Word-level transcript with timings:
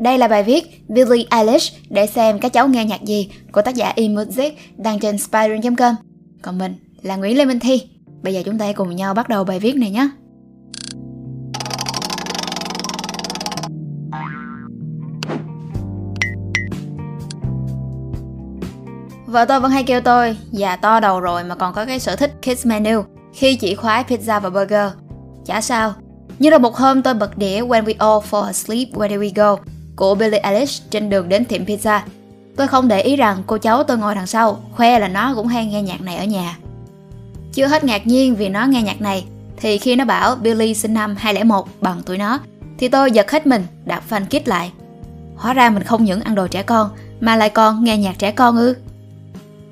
Đây 0.00 0.18
là 0.18 0.28
bài 0.28 0.42
viết 0.42 0.84
Billie 0.88 1.26
Eilish 1.30 1.74
để 1.88 2.06
xem 2.06 2.38
các 2.38 2.52
cháu 2.52 2.68
nghe 2.68 2.84
nhạc 2.84 3.02
gì 3.02 3.30
của 3.52 3.62
tác 3.62 3.74
giả 3.74 3.92
eMusic 3.96 4.58
đăng 4.76 4.98
trên 4.98 5.18
Spyroom.com. 5.18 5.94
Còn 6.42 6.58
mình 6.58 6.74
là 7.02 7.16
Nguyễn 7.16 7.38
Lê 7.38 7.44
Minh 7.44 7.60
Thi. 7.60 7.82
Bây 8.22 8.34
giờ 8.34 8.42
chúng 8.44 8.58
ta 8.58 8.72
cùng 8.72 8.96
nhau 8.96 9.14
bắt 9.14 9.28
đầu 9.28 9.44
bài 9.44 9.58
viết 9.58 9.76
này 9.76 9.90
nhé. 9.90 10.08
Vợ 19.26 19.44
tôi 19.44 19.60
vẫn 19.60 19.70
hay 19.70 19.84
kêu 19.84 20.00
tôi, 20.00 20.36
già 20.50 20.76
to 20.76 21.00
đầu 21.00 21.20
rồi 21.20 21.44
mà 21.44 21.54
còn 21.54 21.74
có 21.74 21.84
cái 21.84 22.00
sở 22.00 22.16
thích 22.16 22.32
kids 22.42 22.66
menu 22.66 23.02
khi 23.32 23.56
chỉ 23.56 23.74
khoái 23.74 24.04
pizza 24.08 24.40
và 24.40 24.50
burger. 24.50 24.92
Chả 25.46 25.60
sao. 25.60 25.92
Nhưng 26.38 26.50
rồi 26.50 26.60
một 26.60 26.76
hôm 26.76 27.02
tôi 27.02 27.14
bật 27.14 27.38
đĩa 27.38 27.60
When 27.60 27.84
We 27.84 27.94
All 27.98 28.26
Fall 28.30 28.42
Asleep, 28.42 28.88
Where 28.88 29.08
Do 29.08 29.16
We 29.16 29.32
Go 29.34 29.56
của 30.00 30.14
Billie 30.14 30.40
Eilish 30.40 30.90
trên 30.90 31.10
đường 31.10 31.28
đến 31.28 31.44
tiệm 31.44 31.64
pizza. 31.64 32.00
Tôi 32.56 32.68
không 32.68 32.88
để 32.88 33.00
ý 33.00 33.16
rằng 33.16 33.42
cô 33.46 33.58
cháu 33.58 33.82
tôi 33.82 33.98
ngồi 33.98 34.14
đằng 34.14 34.26
sau, 34.26 34.60
khoe 34.72 34.98
là 34.98 35.08
nó 35.08 35.34
cũng 35.34 35.46
hay 35.46 35.66
nghe 35.66 35.82
nhạc 35.82 36.00
này 36.00 36.16
ở 36.16 36.24
nhà. 36.24 36.56
Chưa 37.52 37.66
hết 37.66 37.84
ngạc 37.84 38.06
nhiên 38.06 38.36
vì 38.36 38.48
nó 38.48 38.66
nghe 38.66 38.82
nhạc 38.82 39.00
này, 39.00 39.24
thì 39.56 39.78
khi 39.78 39.96
nó 39.96 40.04
bảo 40.04 40.36
Billy 40.36 40.74
sinh 40.74 40.94
năm 40.94 41.16
2001 41.18 41.68
bằng 41.80 42.02
tuổi 42.06 42.18
nó, 42.18 42.38
thì 42.78 42.88
tôi 42.88 43.12
giật 43.12 43.30
hết 43.30 43.46
mình, 43.46 43.66
đạp 43.84 44.02
fan 44.10 44.24
kít 44.30 44.48
lại. 44.48 44.72
Hóa 45.36 45.54
ra 45.54 45.70
mình 45.70 45.82
không 45.82 46.04
những 46.04 46.20
ăn 46.20 46.34
đồ 46.34 46.46
trẻ 46.46 46.62
con, 46.62 46.90
mà 47.20 47.36
lại 47.36 47.50
còn 47.50 47.84
nghe 47.84 47.96
nhạc 47.96 48.18
trẻ 48.18 48.30
con 48.30 48.56
ư. 48.56 48.76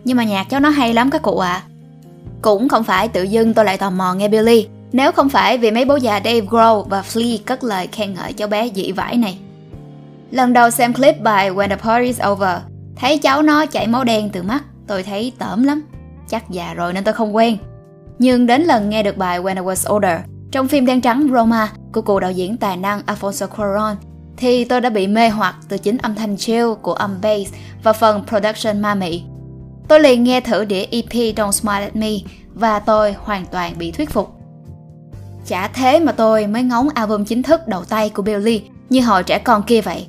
Nhưng 0.05 0.17
mà 0.17 0.25
nhạc 0.25 0.45
cháu 0.45 0.61
nó 0.61 0.69
hay 0.69 0.95
lắm 0.95 1.11
các 1.11 1.23
cụ 1.23 1.39
ạ. 1.39 1.53
À. 1.53 1.63
Cũng 2.43 2.69
không 2.69 2.85
phải 2.85 3.09
tự 3.09 3.23
dưng 3.23 3.55
tôi 3.55 3.65
lại 3.65 3.79
tò 3.79 3.91
mò 3.91 4.15
nghe 4.15 4.29
Billy, 4.29 4.67
nếu 4.93 5.13
không 5.13 5.29
phải 5.29 5.59
vì 5.59 5.71
mấy 5.71 5.85
bố 5.85 5.97
già 5.97 6.21
Dave 6.25 6.41
Grohl 6.41 6.89
và 6.89 7.03
Flea 7.03 7.39
cất 7.45 7.65
lời 7.65 7.87
khen 7.93 8.15
ngợi 8.15 8.33
cháu 8.33 8.49
bé 8.49 8.69
dị 8.75 8.93
vải 8.93 9.17
này. 9.17 9.39
Lần 10.31 10.53
đầu 10.53 10.71
xem 10.71 10.95
clip 10.95 11.21
bài 11.21 11.51
When 11.51 11.69
the 11.69 11.77
Party's 11.77 12.33
Over, 12.33 12.63
thấy 12.97 13.19
cháu 13.19 13.43
nó 13.43 13.67
chảy 13.67 13.87
máu 13.87 14.05
đen 14.05 14.31
từ 14.33 14.43
mắt, 14.43 14.65
tôi 14.87 15.03
thấy 15.03 15.33
tởm 15.39 15.65
lắm. 15.65 15.83
Chắc 16.29 16.51
già 16.51 16.75
rồi 16.75 16.93
nên 16.93 17.05
tôi 17.05 17.15
không 17.15 17.37
quen. 17.37 17.57
Nhưng 18.19 18.47
đến 18.47 18.63
lần 18.63 18.91
nghe 18.91 19.03
được 19.03 19.17
bài 19.17 19.41
When 19.41 19.55
I 19.55 19.61
Was 19.61 19.95
Older, 19.95 20.21
trong 20.51 20.69
phim 20.69 20.87
đen 20.87 21.01
trắng 21.01 21.29
Roma 21.33 21.73
của 21.93 22.03
cụ 22.03 22.21
đạo 22.21 22.33
diễn 22.33 22.57
tài 22.57 22.77
năng 22.77 23.01
Alfonso 23.07 23.47
Cuarón, 23.47 23.97
thì 24.37 24.65
tôi 24.65 24.81
đã 24.81 24.91
bị 24.91 25.07
mê 25.07 25.29
hoặc 25.29 25.57
từ 25.69 25.79
chính 25.79 25.99
âm 25.99 26.15
thanh 26.15 26.37
chill 26.37 26.73
của 26.83 26.93
âm 26.93 27.21
bass 27.23 27.55
và 27.83 27.93
phần 27.93 28.23
production 28.27 28.83
ma 28.83 28.95
mị. 28.95 29.23
Tôi 29.89 30.01
liền 30.01 30.25
nghe 30.25 30.41
thử 30.41 30.65
đĩa 30.65 30.85
EP 30.91 31.13
Don't 31.13 31.51
Smile 31.51 31.85
at 31.85 31.97
Me 31.97 32.11
và 32.55 32.79
tôi 32.79 33.13
hoàn 33.19 33.47
toàn 33.47 33.79
bị 33.79 33.93
thuyết 33.93 34.11
phục. 34.11 34.33
Chả 35.47 35.69
thế 35.69 36.01
mà 36.01 36.13
tôi 36.13 36.47
mới 36.47 36.63
ngóng 36.63 36.89
album 36.89 37.25
chính 37.25 37.43
thức 37.43 37.69
đầu 37.69 37.85
tay 37.85 38.11
của 38.11 38.23
Billy 38.23 38.63
như 38.91 39.01
hồi 39.01 39.23
trẻ 39.23 39.39
con 39.39 39.63
kia 39.63 39.81
vậy. 39.81 40.07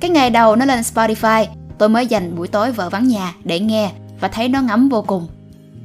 Cái 0.00 0.10
ngày 0.10 0.30
đầu 0.30 0.56
nó 0.56 0.64
lên 0.64 0.80
Spotify, 0.80 1.46
tôi 1.78 1.88
mới 1.88 2.06
dành 2.06 2.36
buổi 2.36 2.48
tối 2.48 2.72
vợ 2.72 2.90
vắng 2.90 3.08
nhà 3.08 3.34
để 3.44 3.60
nghe 3.60 3.90
và 4.20 4.28
thấy 4.28 4.48
nó 4.48 4.62
ngấm 4.62 4.88
vô 4.88 5.02
cùng. 5.02 5.26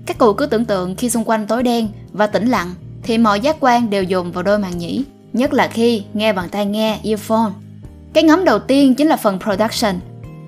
Các 0.06 0.18
cụ 0.18 0.34
cứ 0.34 0.46
tưởng 0.46 0.66
tượng 0.66 0.96
khi 0.96 1.10
xung 1.10 1.24
quanh 1.24 1.48
tối 1.48 1.64
đen 1.64 1.88
và 2.12 2.28
tĩnh 2.28 2.48
lặng 2.48 2.74
thì 3.04 3.18
mọi 3.18 3.40
giác 3.40 3.58
quan 3.60 3.90
đều 3.90 4.04
dồn 4.04 4.32
vào 4.32 4.44
đôi 4.44 4.60
màng 4.60 4.78
nhĩ, 4.78 5.04
nhất 5.34 5.54
là 5.54 5.68
khi 5.68 6.04
nghe 6.14 6.34
bằng 6.34 6.50
tai 6.50 6.66
nghe 6.66 7.00
earphone. 7.04 7.52
Cái 8.14 8.24
ngấm 8.24 8.46
đầu 8.46 8.60
tiên 8.60 8.96
chính 8.96 9.08
là 9.08 9.18
phần 9.18 9.40
production. 9.40 9.96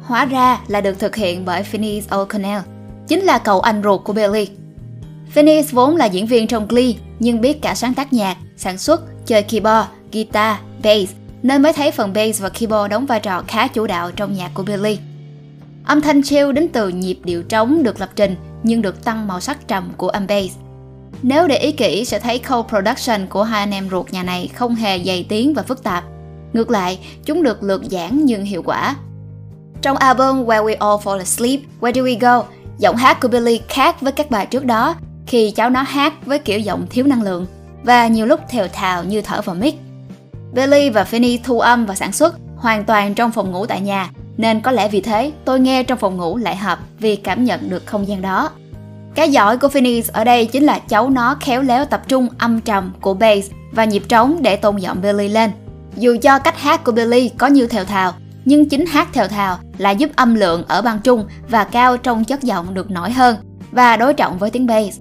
Hóa 0.01 0.25
ra 0.25 0.59
là 0.67 0.81
được 0.81 0.99
thực 0.99 1.15
hiện 1.15 1.45
bởi 1.45 1.63
Phineas 1.63 2.07
O'Connell, 2.07 2.61
chính 3.07 3.19
là 3.19 3.37
cậu 3.37 3.61
anh 3.61 3.81
ruột 3.83 4.03
của 4.03 4.13
Billy. 4.13 4.47
Phineas 5.31 5.71
vốn 5.71 5.95
là 5.95 6.05
diễn 6.05 6.27
viên 6.27 6.47
trong 6.47 6.67
Glee 6.67 6.93
nhưng 7.19 7.41
biết 7.41 7.61
cả 7.61 7.75
sáng 7.75 7.93
tác 7.93 8.13
nhạc, 8.13 8.37
sản 8.57 8.77
xuất, 8.77 9.01
chơi 9.25 9.43
keyboard, 9.43 9.87
guitar, 10.11 10.57
bass 10.83 11.13
nên 11.43 11.61
mới 11.61 11.73
thấy 11.73 11.91
phần 11.91 12.13
bass 12.13 12.41
và 12.41 12.49
keyboard 12.49 12.91
đóng 12.91 13.05
vai 13.05 13.19
trò 13.19 13.43
khá 13.47 13.67
chủ 13.67 13.87
đạo 13.87 14.11
trong 14.11 14.33
nhạc 14.33 14.51
của 14.53 14.63
Billy. 14.63 14.99
Âm 15.85 16.01
thanh 16.01 16.23
chill 16.23 16.51
đến 16.51 16.67
từ 16.73 16.89
nhịp 16.89 17.19
điệu 17.23 17.43
trống 17.43 17.83
được 17.83 17.99
lập 17.99 18.09
trình 18.15 18.35
nhưng 18.63 18.81
được 18.81 19.03
tăng 19.03 19.27
màu 19.27 19.39
sắc 19.39 19.67
trầm 19.67 19.91
của 19.97 20.09
âm 20.09 20.27
bass. 20.27 20.57
Nếu 21.21 21.47
để 21.47 21.57
ý 21.57 21.71
kỹ 21.71 22.05
sẽ 22.05 22.19
thấy 22.19 22.39
khâu 22.39 22.63
production 22.63 23.27
của 23.29 23.43
hai 23.43 23.59
anh 23.59 23.71
em 23.71 23.89
ruột 23.89 24.11
nhà 24.11 24.23
này 24.23 24.49
không 24.55 24.75
hề 24.75 25.03
dày 25.03 25.25
tiếng 25.29 25.53
và 25.53 25.63
phức 25.63 25.83
tạp. 25.83 26.03
Ngược 26.53 26.71
lại, 26.71 26.99
chúng 27.25 27.43
được 27.43 27.63
lược 27.63 27.89
giản 27.89 28.25
nhưng 28.25 28.45
hiệu 28.45 28.63
quả. 28.65 28.95
Trong 29.81 29.97
album 29.97 30.45
Where 30.45 30.65
We 30.65 30.75
All 30.79 31.01
Fall 31.03 31.17
Asleep, 31.17 31.59
Where 31.81 31.91
Do 31.91 32.01
We 32.01 32.19
Go, 32.19 32.43
giọng 32.77 32.95
hát 32.95 33.21
của 33.21 33.27
Billy 33.27 33.61
khác 33.69 34.01
với 34.01 34.11
các 34.11 34.31
bài 34.31 34.45
trước 34.45 34.65
đó 34.65 34.95
khi 35.27 35.51
cháu 35.51 35.69
nó 35.69 35.81
hát 35.81 36.25
với 36.25 36.39
kiểu 36.39 36.59
giọng 36.59 36.87
thiếu 36.89 37.05
năng 37.05 37.21
lượng 37.21 37.45
và 37.83 38.07
nhiều 38.07 38.25
lúc 38.25 38.39
thều 38.49 38.67
thào 38.67 39.03
như 39.03 39.21
thở 39.21 39.41
vào 39.41 39.55
mic. 39.55 39.75
Billy 40.53 40.89
và 40.89 41.03
Finney 41.03 41.37
thu 41.43 41.59
âm 41.59 41.85
và 41.85 41.95
sản 41.95 42.11
xuất 42.11 42.35
hoàn 42.55 42.83
toàn 42.83 43.13
trong 43.13 43.31
phòng 43.31 43.51
ngủ 43.51 43.65
tại 43.65 43.81
nhà, 43.81 44.09
nên 44.37 44.61
có 44.61 44.71
lẽ 44.71 44.87
vì 44.87 45.01
thế 45.01 45.31
tôi 45.45 45.59
nghe 45.59 45.83
trong 45.83 45.97
phòng 45.97 46.17
ngủ 46.17 46.37
lại 46.37 46.55
hợp 46.55 46.79
vì 46.99 47.15
cảm 47.15 47.43
nhận 47.43 47.69
được 47.69 47.85
không 47.85 48.07
gian 48.07 48.21
đó. 48.21 48.49
Cái 49.15 49.31
giỏi 49.31 49.57
của 49.57 49.69
Phineas 49.69 50.11
ở 50.11 50.23
đây 50.23 50.45
chính 50.45 50.63
là 50.63 50.79
cháu 50.79 51.09
nó 51.09 51.37
khéo 51.41 51.61
léo 51.61 51.85
tập 51.85 52.01
trung 52.07 52.27
âm 52.37 52.61
trầm 52.61 52.93
của 53.01 53.13
bass 53.13 53.51
và 53.71 53.85
nhịp 53.85 54.03
trống 54.09 54.37
để 54.41 54.55
tôn 54.55 54.77
giọng 54.77 55.01
Billy 55.01 55.27
lên. 55.27 55.51
Dù 55.97 56.15
cho 56.21 56.39
cách 56.39 56.59
hát 56.59 56.83
của 56.83 56.91
Billy 56.91 57.29
có 57.37 57.47
như 57.47 57.67
thều 57.67 57.83
thào, 57.83 58.13
nhưng 58.45 58.69
chính 58.69 58.85
hát 58.85 59.07
thều 59.13 59.27
thào 59.27 59.57
là 59.77 59.91
giúp 59.91 60.09
âm 60.15 60.35
lượng 60.35 60.63
ở 60.67 60.81
ban 60.81 60.99
trung 60.99 61.25
và 61.49 61.63
cao 61.63 61.97
trong 61.97 62.23
chất 62.23 62.41
giọng 62.41 62.73
được 62.73 62.91
nổi 62.91 63.11
hơn 63.11 63.35
và 63.71 63.97
đối 63.97 64.13
trọng 64.13 64.37
với 64.37 64.49
tiếng 64.49 64.67
bass. 64.67 64.99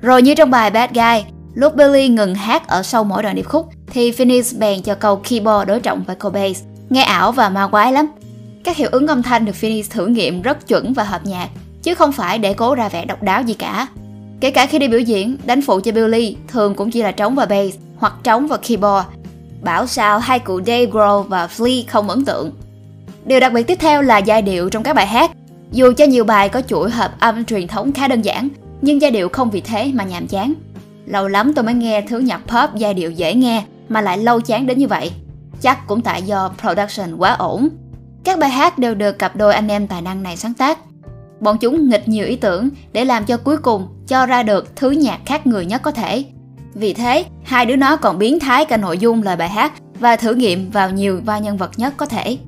Rồi 0.00 0.22
như 0.22 0.34
trong 0.34 0.50
bài 0.50 0.70
Bad 0.70 0.90
Guy, 0.90 1.31
lúc 1.54 1.74
Billy 1.74 2.08
ngừng 2.08 2.34
hát 2.34 2.68
ở 2.68 2.82
sau 2.82 3.04
mỗi 3.04 3.22
đoạn 3.22 3.34
điệp 3.34 3.48
khúc 3.48 3.68
thì 3.86 4.12
Phineas 4.12 4.56
bèn 4.58 4.82
cho 4.82 4.94
câu 4.94 5.16
keyboard 5.16 5.68
đối 5.68 5.80
trọng 5.80 6.02
với 6.02 6.16
câu 6.16 6.30
bass, 6.30 6.62
nghe 6.90 7.02
ảo 7.02 7.32
và 7.32 7.48
ma 7.48 7.66
quái 7.66 7.92
lắm. 7.92 8.06
Các 8.64 8.76
hiệu 8.76 8.88
ứng 8.92 9.06
âm 9.06 9.22
thanh 9.22 9.44
được 9.44 9.54
Phineas 9.54 9.90
thử 9.90 10.06
nghiệm 10.06 10.42
rất 10.42 10.68
chuẩn 10.68 10.92
và 10.92 11.04
hợp 11.04 11.26
nhạc, 11.26 11.48
chứ 11.82 11.94
không 11.94 12.12
phải 12.12 12.38
để 12.38 12.54
cố 12.54 12.74
ra 12.74 12.88
vẻ 12.88 13.04
độc 13.04 13.22
đáo 13.22 13.42
gì 13.42 13.54
cả. 13.54 13.86
Kể 14.40 14.50
cả 14.50 14.66
khi 14.66 14.78
đi 14.78 14.88
biểu 14.88 15.00
diễn, 15.00 15.36
đánh 15.44 15.62
phụ 15.62 15.80
cho 15.80 15.92
Billy 15.92 16.36
thường 16.48 16.74
cũng 16.74 16.90
chỉ 16.90 17.02
là 17.02 17.12
trống 17.12 17.34
và 17.34 17.46
bass 17.46 17.78
hoặc 17.96 18.14
trống 18.22 18.46
và 18.46 18.56
keyboard. 18.56 19.08
Bảo 19.62 19.86
sao 19.86 20.18
hai 20.18 20.38
cụ 20.38 20.60
Dave 20.66 20.86
Grohl 20.86 21.28
và 21.28 21.46
Flea 21.46 21.82
không 21.88 22.08
ấn 22.08 22.24
tượng. 22.24 22.50
Điều 23.24 23.40
đặc 23.40 23.52
biệt 23.52 23.62
tiếp 23.62 23.78
theo 23.80 24.02
là 24.02 24.18
giai 24.18 24.42
điệu 24.42 24.70
trong 24.70 24.82
các 24.82 24.96
bài 24.96 25.06
hát. 25.06 25.30
Dù 25.72 25.92
cho 25.96 26.04
nhiều 26.04 26.24
bài 26.24 26.48
có 26.48 26.62
chuỗi 26.62 26.90
hợp 26.90 27.12
âm 27.20 27.44
truyền 27.44 27.68
thống 27.68 27.92
khá 27.92 28.08
đơn 28.08 28.22
giản, 28.22 28.48
nhưng 28.82 29.00
giai 29.00 29.10
điệu 29.10 29.28
không 29.28 29.50
vì 29.50 29.60
thế 29.60 29.90
mà 29.94 30.04
nhàm 30.04 30.26
chán. 30.26 30.54
Lâu 31.06 31.28
lắm 31.28 31.52
tôi 31.54 31.64
mới 31.64 31.74
nghe 31.74 32.00
thứ 32.00 32.18
nhạc 32.18 32.40
pop 32.46 32.74
giai 32.76 32.94
điệu 32.94 33.10
dễ 33.10 33.34
nghe 33.34 33.64
mà 33.88 34.00
lại 34.00 34.18
lâu 34.18 34.40
chán 34.40 34.66
đến 34.66 34.78
như 34.78 34.88
vậy. 34.88 35.12
Chắc 35.60 35.86
cũng 35.86 36.00
tại 36.00 36.22
do 36.22 36.52
production 36.60 37.16
quá 37.16 37.32
ổn. 37.32 37.68
Các 38.24 38.38
bài 38.38 38.50
hát 38.50 38.78
đều 38.78 38.94
được 38.94 39.18
cặp 39.18 39.36
đôi 39.36 39.54
anh 39.54 39.68
em 39.68 39.86
tài 39.86 40.02
năng 40.02 40.22
này 40.22 40.36
sáng 40.36 40.54
tác. 40.54 40.78
Bọn 41.40 41.58
chúng 41.58 41.88
nghịch 41.88 42.08
nhiều 42.08 42.26
ý 42.26 42.36
tưởng 42.36 42.68
để 42.92 43.04
làm 43.04 43.24
cho 43.24 43.36
cuối 43.36 43.56
cùng 43.56 43.88
cho 44.08 44.26
ra 44.26 44.42
được 44.42 44.76
thứ 44.76 44.90
nhạc 44.90 45.20
khác 45.26 45.46
người 45.46 45.66
nhất 45.66 45.82
có 45.82 45.90
thể. 45.90 46.24
Vì 46.74 46.94
thế, 46.94 47.24
hai 47.44 47.66
đứa 47.66 47.76
nó 47.76 47.96
còn 47.96 48.18
biến 48.18 48.38
thái 48.40 48.64
cả 48.64 48.76
nội 48.76 48.98
dung 48.98 49.22
lời 49.22 49.36
bài 49.36 49.48
hát 49.48 49.72
và 50.00 50.16
thử 50.16 50.34
nghiệm 50.34 50.70
vào 50.70 50.90
nhiều 50.90 51.20
vai 51.24 51.40
nhân 51.40 51.56
vật 51.56 51.70
nhất 51.76 51.94
có 51.96 52.06
thể. 52.06 52.38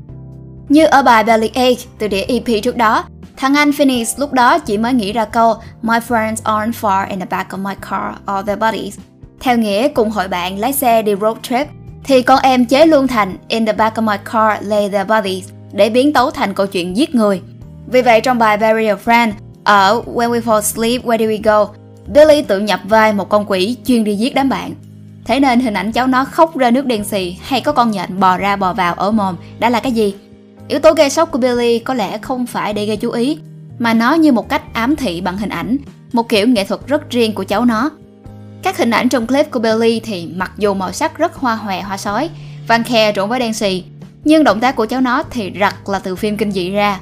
Như 0.68 0.84
ở 0.84 1.02
bài 1.02 1.24
Belly 1.24 1.50
Ache 1.54 1.82
từ 1.98 2.08
đĩa 2.08 2.22
EP 2.22 2.62
trước 2.62 2.76
đó, 2.76 3.04
thằng 3.36 3.54
anh 3.54 3.72
Phoenix 3.72 4.18
lúc 4.18 4.32
đó 4.32 4.58
chỉ 4.58 4.78
mới 4.78 4.92
nghĩ 4.92 5.12
ra 5.12 5.24
câu 5.24 5.54
My 5.82 5.98
friends 6.08 6.34
aren't 6.34 6.72
far 6.72 7.08
in 7.10 7.20
the 7.20 7.26
back 7.26 7.50
of 7.50 7.58
my 7.58 7.74
car 7.74 8.14
or 8.38 8.46
their 8.46 8.58
bodies 8.58 8.98
theo 9.44 9.58
nghĩa 9.58 9.88
cùng 9.88 10.10
hội 10.10 10.28
bạn 10.28 10.58
lái 10.58 10.72
xe 10.72 11.02
đi 11.02 11.14
road 11.20 11.38
trip, 11.42 11.66
thì 12.04 12.22
con 12.22 12.40
em 12.42 12.66
chế 12.66 12.86
luôn 12.86 13.06
thành 13.06 13.36
In 13.48 13.66
the 13.66 13.72
back 13.72 13.96
of 13.96 14.02
my 14.02 14.16
car 14.32 14.68
lay 14.68 14.88
their 14.88 15.08
bodies 15.08 15.48
để 15.72 15.90
biến 15.90 16.12
tấu 16.12 16.30
thành 16.30 16.54
câu 16.54 16.66
chuyện 16.66 16.96
giết 16.96 17.14
người. 17.14 17.40
Vì 17.86 18.02
vậy 18.02 18.20
trong 18.20 18.38
bài 18.38 18.56
Bury 18.56 18.86
a 18.86 18.96
Friend 19.04 19.32
ở 19.64 20.02
When 20.14 20.30
We 20.30 20.40
Fall 20.40 20.54
Asleep, 20.54 21.04
Where 21.04 21.18
Do 21.18 21.26
We 21.26 21.40
Go, 21.42 21.68
Billy 22.06 22.42
tự 22.42 22.60
nhập 22.60 22.80
vai 22.84 23.12
một 23.12 23.28
con 23.28 23.44
quỷ 23.48 23.76
chuyên 23.86 24.04
đi 24.04 24.14
giết 24.14 24.34
đám 24.34 24.48
bạn. 24.48 24.74
Thế 25.24 25.40
nên 25.40 25.60
hình 25.60 25.74
ảnh 25.74 25.92
cháu 25.92 26.06
nó 26.06 26.24
khóc 26.24 26.56
ra 26.56 26.70
nước 26.70 26.86
đen 26.86 27.04
xì 27.04 27.36
hay 27.42 27.60
có 27.60 27.72
con 27.72 27.90
nhện 27.90 28.20
bò 28.20 28.36
ra 28.36 28.56
bò 28.56 28.72
vào 28.72 28.94
ở 28.94 29.10
mồm 29.10 29.36
đã 29.58 29.70
là 29.70 29.80
cái 29.80 29.92
gì? 29.92 30.14
Yếu 30.68 30.78
tố 30.78 30.94
gây 30.94 31.10
sốc 31.10 31.32
của 31.32 31.38
Billy 31.38 31.78
có 31.78 31.94
lẽ 31.94 32.18
không 32.18 32.46
phải 32.46 32.72
để 32.72 32.86
gây 32.86 32.96
chú 32.96 33.10
ý, 33.10 33.38
mà 33.78 33.94
nó 33.94 34.14
như 34.14 34.32
một 34.32 34.48
cách 34.48 34.62
ám 34.74 34.96
thị 34.96 35.20
bằng 35.20 35.36
hình 35.36 35.48
ảnh, 35.48 35.76
một 36.12 36.28
kiểu 36.28 36.48
nghệ 36.48 36.64
thuật 36.64 36.80
rất 36.86 37.10
riêng 37.10 37.34
của 37.34 37.44
cháu 37.44 37.64
nó. 37.64 37.90
Các 38.62 38.78
hình 38.78 38.90
ảnh 38.90 39.08
trong 39.08 39.26
clip 39.26 39.50
của 39.50 39.60
Billy 39.60 40.00
thì 40.00 40.28
mặc 40.36 40.52
dù 40.58 40.74
màu 40.74 40.92
sắc 40.92 41.18
rất 41.18 41.34
hoa 41.34 41.54
hòe 41.54 41.82
hoa 41.82 41.96
sói, 41.96 42.30
vàng 42.68 42.84
khe 42.84 43.12
trộn 43.12 43.28
với 43.28 43.40
đen 43.40 43.54
xì, 43.54 43.84
nhưng 44.24 44.44
động 44.44 44.60
tác 44.60 44.76
của 44.76 44.86
cháu 44.86 45.00
nó 45.00 45.22
thì 45.30 45.52
rặt 45.60 45.74
là 45.86 45.98
từ 45.98 46.16
phim 46.16 46.36
kinh 46.36 46.52
dị 46.52 46.70
ra. 46.70 47.00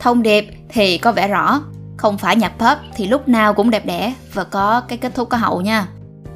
Thông 0.00 0.22
điệp 0.22 0.46
thì 0.68 0.98
có 0.98 1.12
vẻ 1.12 1.28
rõ, 1.28 1.60
không 1.96 2.18
phải 2.18 2.36
nhạc 2.36 2.52
pop 2.58 2.78
thì 2.96 3.06
lúc 3.06 3.28
nào 3.28 3.54
cũng 3.54 3.70
đẹp 3.70 3.86
đẽ 3.86 4.14
và 4.32 4.44
có 4.44 4.80
cái 4.80 4.98
kết 4.98 5.14
thúc 5.14 5.28
có 5.28 5.36
hậu 5.36 5.60
nha. 5.60 5.88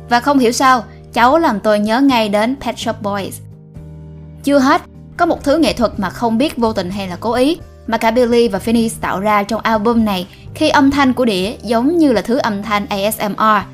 Và 0.08 0.20
không 0.20 0.38
hiểu 0.38 0.52
sao, 0.52 0.84
cháu 1.12 1.38
làm 1.38 1.60
tôi 1.60 1.78
nhớ 1.78 2.00
ngay 2.00 2.28
đến 2.28 2.56
Pet 2.60 2.78
Shop 2.78 3.02
Boys. 3.02 3.40
Chưa 4.44 4.58
hết, 4.58 4.82
có 5.20 5.26
một 5.26 5.44
thứ 5.44 5.58
nghệ 5.58 5.72
thuật 5.72 5.92
mà 5.96 6.10
không 6.10 6.38
biết 6.38 6.56
vô 6.56 6.72
tình 6.72 6.90
hay 6.90 7.08
là 7.08 7.16
cố 7.20 7.32
ý 7.32 7.56
mà 7.86 7.98
cả 7.98 8.10
Billy 8.10 8.48
và 8.48 8.58
Phineas 8.58 9.00
tạo 9.00 9.20
ra 9.20 9.42
trong 9.42 9.60
album 9.60 10.04
này 10.04 10.26
khi 10.54 10.68
âm 10.68 10.90
thanh 10.90 11.12
của 11.12 11.24
đĩa 11.24 11.52
giống 11.62 11.98
như 11.98 12.12
là 12.12 12.22
thứ 12.22 12.38
âm 12.38 12.62
thanh 12.62 12.86
ASMR 12.86 13.66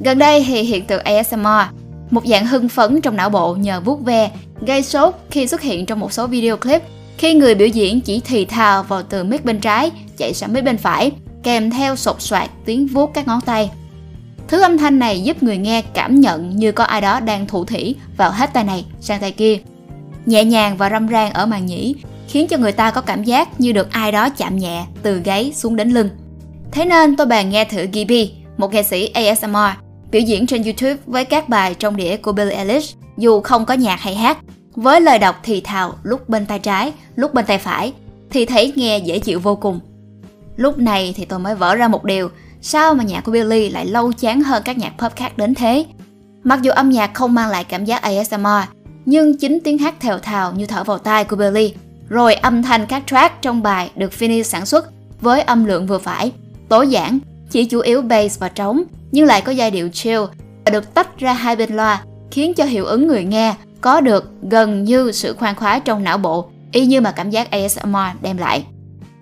Gần 0.00 0.18
đây 0.18 0.44
thì 0.46 0.62
hiện 0.62 0.86
tượng 0.86 1.02
ASMR 1.04 1.74
một 2.10 2.26
dạng 2.26 2.46
hưng 2.46 2.68
phấn 2.68 3.00
trong 3.00 3.16
não 3.16 3.30
bộ 3.30 3.54
nhờ 3.54 3.80
vuốt 3.80 4.04
ve, 4.04 4.30
gây 4.60 4.82
sốt 4.82 5.14
khi 5.30 5.46
xuất 5.46 5.60
hiện 5.60 5.86
trong 5.86 6.00
một 6.00 6.12
số 6.12 6.26
video 6.26 6.56
clip 6.56 6.82
khi 7.18 7.34
người 7.34 7.54
biểu 7.54 7.68
diễn 7.68 8.00
chỉ 8.00 8.20
thì 8.24 8.44
thào 8.44 8.82
vào 8.82 9.02
từ 9.02 9.24
mic 9.24 9.44
bên 9.44 9.60
trái 9.60 9.90
chạy 10.16 10.34
sang 10.34 10.52
mic 10.52 10.64
bên 10.64 10.76
phải, 10.76 11.12
kèm 11.42 11.70
theo 11.70 11.96
sột 11.96 12.22
soạt 12.22 12.50
tiếng 12.64 12.86
vuốt 12.86 13.14
các 13.14 13.26
ngón 13.26 13.40
tay. 13.40 13.70
Thứ 14.48 14.60
âm 14.60 14.78
thanh 14.78 14.98
này 14.98 15.22
giúp 15.22 15.42
người 15.42 15.56
nghe 15.56 15.82
cảm 15.82 16.20
nhận 16.20 16.56
như 16.56 16.72
có 16.72 16.84
ai 16.84 17.00
đó 17.00 17.20
đang 17.20 17.46
thủ 17.46 17.64
thỉ 17.64 17.96
vào 18.16 18.30
hết 18.30 18.50
tay 18.52 18.64
này 18.64 18.84
sang 19.00 19.20
tay 19.20 19.32
kia. 19.32 19.58
Nhẹ 20.26 20.44
nhàng 20.44 20.76
và 20.76 20.90
râm 20.90 21.06
ran 21.06 21.32
ở 21.32 21.46
màn 21.46 21.66
nhĩ 21.66 21.94
khiến 22.28 22.46
cho 22.48 22.56
người 22.56 22.72
ta 22.72 22.90
có 22.90 23.00
cảm 23.00 23.24
giác 23.24 23.60
như 23.60 23.72
được 23.72 23.90
ai 23.90 24.12
đó 24.12 24.28
chạm 24.28 24.56
nhẹ 24.56 24.84
từ 25.02 25.20
gáy 25.24 25.52
xuống 25.56 25.76
đến 25.76 25.90
lưng. 25.90 26.08
Thế 26.72 26.84
nên 26.84 27.16
tôi 27.16 27.26
bàn 27.26 27.50
nghe 27.50 27.64
thử 27.64 27.86
Gibby, 27.92 28.32
một 28.56 28.74
nghệ 28.74 28.82
sĩ 28.82 29.06
ASMR, 29.06 29.78
biểu 30.10 30.22
diễn 30.22 30.46
trên 30.46 30.62
YouTube 30.62 30.96
với 31.06 31.24
các 31.24 31.48
bài 31.48 31.74
trong 31.74 31.96
đĩa 31.96 32.16
của 32.16 32.32
Billie 32.32 32.56
Eilish 32.56 32.96
dù 33.16 33.40
không 33.40 33.64
có 33.64 33.74
nhạc 33.74 34.00
hay 34.00 34.14
hát, 34.14 34.38
với 34.74 35.00
lời 35.00 35.18
đọc 35.18 35.36
thì 35.42 35.60
thào 35.60 35.94
lúc 36.02 36.28
bên 36.28 36.46
tay 36.46 36.58
trái, 36.58 36.92
lúc 37.16 37.34
bên 37.34 37.46
tay 37.46 37.58
phải, 37.58 37.92
thì 38.30 38.44
thấy 38.44 38.72
nghe 38.76 38.98
dễ 38.98 39.18
chịu 39.18 39.40
vô 39.40 39.56
cùng. 39.56 39.80
Lúc 40.56 40.78
này 40.78 41.14
thì 41.16 41.24
tôi 41.24 41.38
mới 41.38 41.54
vỡ 41.54 41.74
ra 41.74 41.88
một 41.88 42.04
điều, 42.04 42.30
sao 42.60 42.94
mà 42.94 43.04
nhạc 43.04 43.20
của 43.20 43.32
Billie 43.32 43.70
lại 43.70 43.86
lâu 43.86 44.12
chán 44.12 44.42
hơn 44.42 44.62
các 44.64 44.78
nhạc 44.78 44.92
pop 44.98 45.16
khác 45.16 45.38
đến 45.38 45.54
thế? 45.54 45.86
Mặc 46.44 46.62
dù 46.62 46.70
âm 46.70 46.90
nhạc 46.90 47.14
không 47.14 47.34
mang 47.34 47.50
lại 47.50 47.64
cảm 47.64 47.84
giác 47.84 48.02
ASMR, 48.02 48.68
nhưng 49.06 49.38
chính 49.38 49.58
tiếng 49.64 49.78
hát 49.78 49.94
thều 50.00 50.18
thào 50.18 50.52
như 50.52 50.66
thở 50.66 50.84
vào 50.84 50.98
tai 50.98 51.24
của 51.24 51.36
Billie, 51.36 51.70
rồi 52.08 52.34
âm 52.34 52.62
thanh 52.62 52.86
các 52.86 53.02
track 53.06 53.42
trong 53.42 53.62
bài 53.62 53.90
được 53.96 54.12
Finney 54.18 54.42
sản 54.42 54.66
xuất 54.66 54.90
với 55.20 55.40
âm 55.40 55.64
lượng 55.64 55.86
vừa 55.86 55.98
phải, 55.98 56.32
tối 56.68 56.88
giản, 56.88 57.18
chỉ 57.50 57.64
chủ 57.64 57.80
yếu 57.80 58.02
bass 58.02 58.38
và 58.38 58.48
trống, 58.48 58.82
nhưng 59.12 59.26
lại 59.26 59.40
có 59.40 59.52
giai 59.52 59.70
điệu 59.70 59.88
chill 59.88 60.20
và 60.64 60.70
được 60.70 60.94
tách 60.94 61.18
ra 61.18 61.32
hai 61.32 61.56
bên 61.56 61.76
loa, 61.76 62.02
khiến 62.30 62.54
cho 62.54 62.64
hiệu 62.64 62.84
ứng 62.84 63.06
người 63.06 63.24
nghe 63.24 63.54
có 63.80 64.00
được 64.00 64.30
gần 64.50 64.84
như 64.84 65.12
sự 65.12 65.34
khoan 65.38 65.56
khoái 65.56 65.80
trong 65.80 66.04
não 66.04 66.18
bộ, 66.18 66.48
y 66.72 66.86
như 66.86 67.00
mà 67.00 67.12
cảm 67.12 67.30
giác 67.30 67.50
ASMR 67.50 68.22
đem 68.22 68.36
lại. 68.36 68.64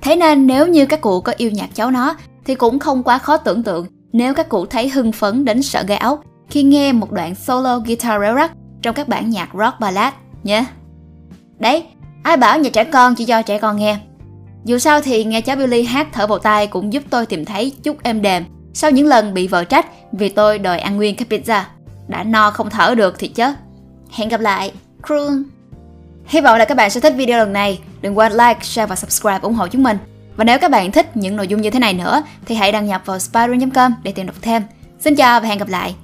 Thế 0.00 0.16
nên 0.16 0.46
nếu 0.46 0.66
như 0.66 0.86
các 0.86 1.00
cụ 1.00 1.20
có 1.20 1.32
yêu 1.36 1.50
nhạc 1.50 1.74
cháu 1.74 1.90
nó 1.90 2.16
thì 2.44 2.54
cũng 2.54 2.78
không 2.78 3.02
quá 3.02 3.18
khó 3.18 3.36
tưởng 3.36 3.62
tượng 3.62 3.86
nếu 4.12 4.34
các 4.34 4.48
cụ 4.48 4.66
thấy 4.66 4.88
hưng 4.88 5.12
phấn 5.12 5.44
đến 5.44 5.62
sợ 5.62 5.84
gai 5.86 5.98
ốc 5.98 6.22
khi 6.50 6.62
nghe 6.62 6.92
một 6.92 7.12
đoạn 7.12 7.34
solo 7.34 7.78
guitar 7.78 8.22
rock 8.22 8.61
trong 8.82 8.94
các 8.94 9.08
bản 9.08 9.30
nhạc 9.30 9.48
rock 9.54 9.80
ballad 9.80 10.14
nhé. 10.42 10.64
Đấy, 11.58 11.84
ai 12.22 12.36
bảo 12.36 12.58
nhà 12.58 12.70
trẻ 12.72 12.84
con 12.84 13.14
chỉ 13.14 13.24
cho 13.24 13.42
trẻ 13.42 13.58
con 13.58 13.76
nghe. 13.76 13.98
Dù 14.64 14.78
sao 14.78 15.00
thì 15.00 15.24
nghe 15.24 15.40
cháu 15.40 15.56
Billy 15.56 15.82
hát 15.82 16.06
thở 16.12 16.26
vào 16.26 16.38
tai 16.38 16.66
cũng 16.66 16.92
giúp 16.92 17.02
tôi 17.10 17.26
tìm 17.26 17.44
thấy 17.44 17.72
chút 17.82 18.02
êm 18.02 18.22
đềm 18.22 18.44
sau 18.74 18.90
những 18.90 19.06
lần 19.06 19.34
bị 19.34 19.46
vợ 19.48 19.64
trách 19.64 19.86
vì 20.12 20.28
tôi 20.28 20.58
đòi 20.58 20.78
ăn 20.78 20.96
nguyên 20.96 21.16
cái 21.16 21.26
pizza. 21.30 21.62
Đã 22.08 22.24
no 22.24 22.50
không 22.50 22.70
thở 22.70 22.94
được 22.94 23.14
thì 23.18 23.28
chớ. 23.28 23.52
Hẹn 24.10 24.28
gặp 24.28 24.40
lại. 24.40 24.72
Croon. 25.06 25.44
Hy 26.26 26.40
vọng 26.40 26.58
là 26.58 26.64
các 26.64 26.76
bạn 26.76 26.90
sẽ 26.90 27.00
thích 27.00 27.14
video 27.16 27.38
lần 27.38 27.52
này. 27.52 27.80
Đừng 28.00 28.18
quên 28.18 28.32
like, 28.32 28.58
share 28.62 28.86
và 28.86 28.96
subscribe 28.96 29.38
ủng 29.42 29.54
hộ 29.54 29.66
chúng 29.66 29.82
mình. 29.82 29.98
Và 30.36 30.44
nếu 30.44 30.58
các 30.58 30.70
bạn 30.70 30.92
thích 30.92 31.16
những 31.16 31.36
nội 31.36 31.48
dung 31.48 31.60
như 31.60 31.70
thế 31.70 31.78
này 31.78 31.94
nữa 31.94 32.22
thì 32.46 32.54
hãy 32.54 32.72
đăng 32.72 32.86
nhập 32.86 33.02
vào 33.04 33.18
spyroom.com 33.18 33.94
để 34.02 34.12
tìm 34.12 34.26
đọc 34.26 34.36
thêm. 34.42 34.62
Xin 35.00 35.16
chào 35.16 35.40
và 35.40 35.48
hẹn 35.48 35.58
gặp 35.58 35.68
lại. 35.68 35.94